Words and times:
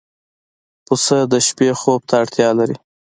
پسه 0.85 1.17
د 1.31 1.33
شپې 1.47 1.69
خوب 1.79 2.01
ته 2.09 2.13
اړتیا 2.21 2.49
لري. 2.59 2.77